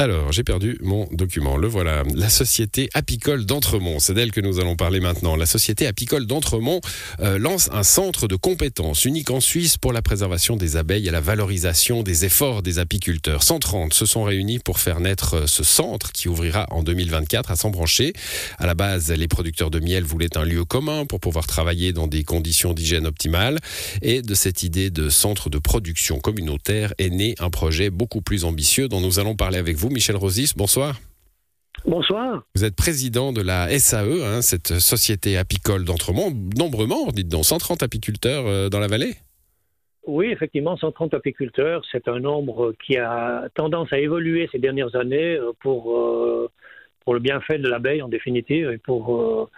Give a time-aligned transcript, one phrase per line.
[0.00, 1.58] Alors, j'ai perdu mon document.
[1.58, 2.04] Le voilà.
[2.14, 3.98] La société apicole d'Entremont.
[3.98, 5.36] C'est d'elle que nous allons parler maintenant.
[5.36, 6.80] La société apicole d'Entremont
[7.20, 11.10] euh, lance un centre de compétences unique en Suisse pour la préservation des abeilles et
[11.10, 13.42] la valorisation des efforts des apiculteurs.
[13.42, 17.56] 130 se sont réunis pour faire naître euh, ce centre qui ouvrira en 2024 à
[17.56, 18.14] s'embrancher.
[18.56, 22.06] À la base, les producteurs de miel voulaient un lieu commun pour pouvoir travailler dans
[22.06, 23.58] des conditions d'hygiène optimales.
[24.00, 28.46] Et de cette idée de centre de production communautaire est né un projet beaucoup plus
[28.46, 29.89] ambitieux dont nous allons parler avec vous.
[29.90, 30.98] Michel Rosis, bonsoir.
[31.86, 32.42] Bonsoir.
[32.54, 36.30] Vous êtes président de la SAE, hein, cette société apicole d'Entremont.
[36.56, 39.14] Nombreux membres, dites donc, 130 apiculteurs euh, dans la vallée
[40.06, 41.82] Oui, effectivement, 130 apiculteurs.
[41.90, 46.50] C'est un nombre qui a tendance à évoluer ces dernières années euh, pour, euh,
[47.04, 49.48] pour le bienfait de l'abeille en définitive et pour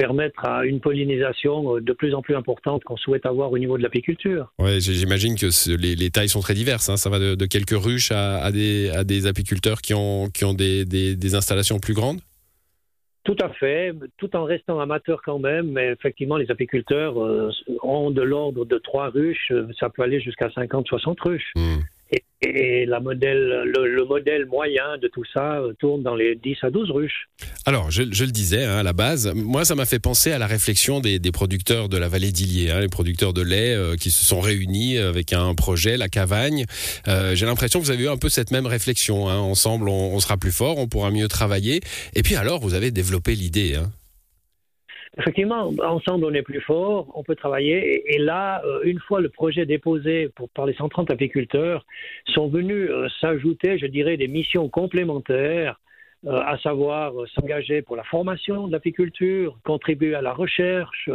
[0.00, 3.76] permettre à une pollinisation euh, de plus en plus importante qu'on souhaite avoir au niveau
[3.76, 4.50] de l'apiculture.
[4.58, 6.88] Ouais, j'imagine que les, tailles sont très diverses.
[6.88, 6.96] Hein.
[6.96, 10.86] Ça va de, quelques ruches à, des, à, des, apiculteurs qui ont, qui ont des,
[10.86, 12.20] des, installations plus grandes?
[13.24, 17.50] Tout à fait, tout en restant amateurs quand même, mais effectivement, les apiculteurs euh,
[17.82, 21.52] ont de l'ordre de trois ruches, ça peut aller jusqu'à 50-60 ruches.
[21.54, 21.80] Hmm.
[22.42, 27.28] Et, le, modèle moyen de tout ça euh, tourne dans les 10 à 12 ruches.
[27.66, 30.46] Alors, je, le disais hein, à la base, moi, ça m'a fait penser à la
[30.46, 34.24] réflexion des, producteurs de la vallée d'Illier, hein, les producteurs de lait euh, qui se
[34.24, 36.64] sont réunis avec un projet, la Cavagne.
[37.08, 39.28] Euh, j'ai l'impression que vous avez eu un peu cette même réflexion.
[39.28, 39.38] Hein.
[39.38, 41.80] Ensemble, on, sera plus fort, on pourra mieux travailler.
[42.14, 43.78] Et puis alors, vous avez développé l'idée.
[45.18, 48.14] Effectivement, ensemble on est plus fort, on peut travailler.
[48.14, 51.84] Et, là, euh, une fois le projet déposé pour, par les 130 apiculteurs,
[52.26, 55.80] sont venus euh, s'ajouter, je dirais, des missions complémentaires,
[56.26, 61.10] euh, à savoir s'engager pour la formation de l'apiculture, contribuer à la recherche.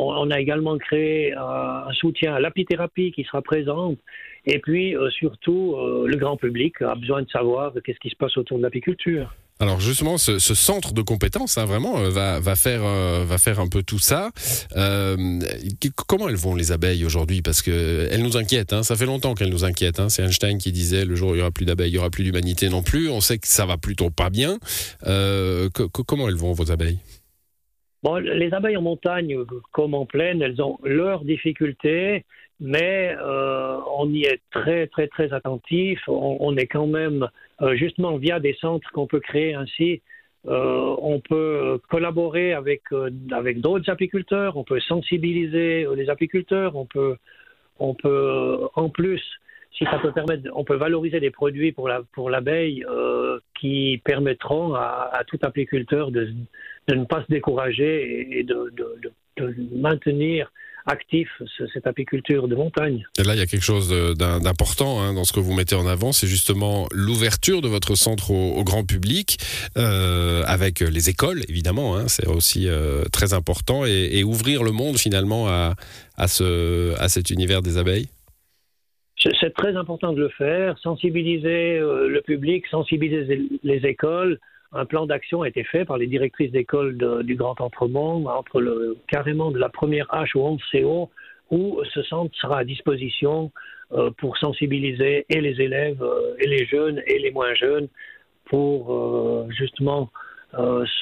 [0.00, 3.98] On, a également créé un soutien à l'apithérapie qui sera présente.
[4.46, 8.58] Et puis, surtout, le grand public a besoin de savoir qu'est-ce qui se passe autour
[8.58, 9.34] de l'apiculture.
[9.60, 13.58] Alors justement, ce, centre de compétences, hein, vraiment, euh, va, va, faire, euh, va faire
[13.58, 14.30] un peu tout ça.
[14.76, 15.16] Euh,
[16.06, 17.42] comment elles vont les abeilles aujourd'hui?
[17.42, 18.72] Parce que elles nous inquiètent.
[18.72, 18.84] Hein.
[18.84, 19.98] Ça fait longtemps qu'elles nous inquiètent.
[19.98, 20.10] Hein.
[20.10, 22.10] C'est Einstein qui disait le jour où il y aura plus d'abeilles, il y aura
[22.10, 23.08] plus d'humanité non plus.
[23.08, 24.58] On sait que ça va plutôt pas bien.
[25.02, 26.98] comment elles vont vos abeilles?
[28.04, 29.36] Bon, les abeilles en montagne
[29.72, 32.24] comme en plaine, elles ont leurs difficultés,
[32.60, 36.00] mais on y est très très très attentif.
[36.08, 37.28] on est quand même
[37.60, 40.00] euh, justement via des centres qu'on peut créer ainsi.
[40.46, 46.86] Euh, on peut collaborer avec, euh, avec d'autres apiculteurs, on peut sensibiliser les apiculteurs, on
[46.86, 47.16] peut,
[47.80, 49.20] on peut en plus,
[49.76, 52.84] si ça peut permettre, on peut valoriser des produits pour la pour l'abeille
[53.58, 56.28] qui permettront à, à, tout apiculteur de,
[56.86, 60.52] de ne pas se décourager et de, de, de maintenir
[60.88, 61.28] actif
[61.72, 63.06] cette apiculture de montagne.
[63.18, 65.86] Et là, il y a quelque chose d'important hein, dans ce que vous mettez en
[65.86, 69.38] avant, c'est justement l'ouverture de votre centre au, grand public,
[69.76, 74.98] euh, avec les écoles, évidemment, hein, c'est aussi euh, très important, et, ouvrir le monde
[74.98, 75.74] finalement à,
[76.16, 78.08] à, ce, à cet univers des abeilles.
[79.40, 84.38] C'est très important de le faire, sensibiliser euh, le public, sensibiliser les écoles,
[84.72, 88.98] un plan d'action a été fait par les directrices d'école du Grand Entremont, entre le,
[89.08, 91.10] carrément de la première H au 11 CO,
[91.50, 93.50] où ce centre sera à disposition
[93.92, 97.88] euh, pour sensibiliser et les élèves, euh, et les jeunes, et les moins jeunes,
[98.44, 100.10] pour euh, justement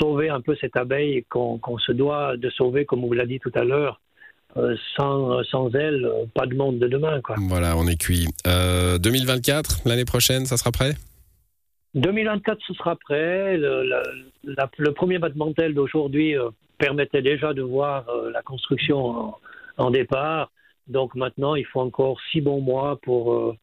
[0.01, 3.39] sauver un peu cette abeille qu'on se doit de sauver, comme on vous l'a dit
[3.39, 4.01] tout à l'heure.
[4.97, 7.21] Sans, sans, elle, pas de monde de demain.
[7.21, 7.37] Quoi.
[7.39, 8.27] Voilà, on est cuit.
[8.45, 10.95] 2024, l'année prochaine, ça sera prêt?
[11.97, 13.57] 2024, ce sera prêt.
[13.57, 19.35] Le, premier battement d'aujourd'hui euh, permettait déjà de voir euh, la construction
[19.79, 20.53] en, départ.
[20.89, 23.57] Donc maintenant, il faut encore six bons mois pour, euh,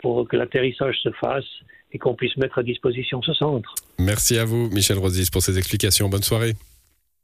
[0.00, 1.44] pour que l'atterrissage se fasse
[1.92, 3.72] et qu'on puisse mettre à disposition ce centre.
[4.00, 6.08] Merci à vous, Michel Rosis, pour ces explications.
[6.08, 6.54] Bonne soirée.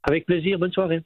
[0.03, 1.01] Avec plaisir, bonne soirée.